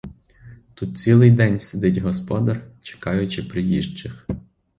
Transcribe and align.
Тут 0.75 0.97
цілий 0.99 1.31
день 1.31 1.59
сидить 1.59 1.97
господар, 1.97 2.63
чекаючи 2.81 3.43
приїжджих. 3.43 4.27